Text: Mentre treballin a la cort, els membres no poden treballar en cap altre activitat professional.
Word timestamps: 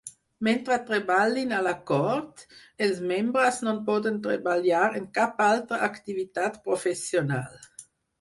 Mentre 0.45 0.75
treballin 0.85 1.51
a 1.57 1.57
la 1.65 1.73
cort, 1.91 2.45
els 2.85 3.01
membres 3.11 3.59
no 3.67 3.73
poden 3.89 4.17
treballar 4.23 4.81
en 5.01 5.05
cap 5.19 5.45
altre 5.49 5.79
activitat 5.89 6.59
professional. 6.71 7.61